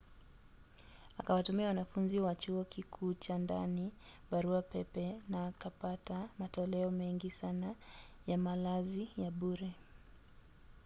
akawatumia 1.17 1.67
wanafunzi 1.67 2.19
wa 2.19 2.35
chuo 2.35 2.63
kikuu 2.63 3.13
chaa 3.13 3.37
ndani 3.37 3.91
barua 4.31 4.61
pepe 4.61 5.21
na 5.29 5.47
akapata 5.47 6.29
matoleo 6.39 6.91
mengi 6.91 7.31
sana 7.31 7.75
ya 8.27 8.37
malazi 8.37 9.07
ya 9.17 9.31
bure 9.31 9.73